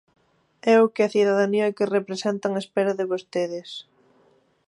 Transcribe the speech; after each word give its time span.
É 0.73 0.75
o 0.83 0.85
que 0.93 1.01
a 1.03 1.11
cidadanía 1.15 1.73
que 1.77 1.91
representan 1.97 2.53
espera 2.63 2.97
de 2.99 3.09
vostedes. 3.11 3.69